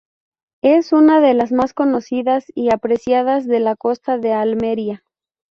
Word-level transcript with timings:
Es 0.63 0.93
una 0.93 1.19
de 1.21 1.35
las 1.35 1.51
más 1.51 1.75
conocidas 1.75 2.45
y 2.55 2.73
apreciadas 2.73 3.45
de 3.45 3.59
la 3.59 3.75
costa 3.75 4.17
de 4.17 4.33
Almería. 4.33 5.03